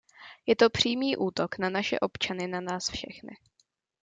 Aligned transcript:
Je 0.47 0.55
to 0.55 0.69
přímý 0.69 1.17
útok 1.17 1.57
na 1.57 1.69
naše 1.69 1.99
občany, 1.99 2.47
na 2.47 2.61
nás 2.61 2.89
všechny. 2.89 3.37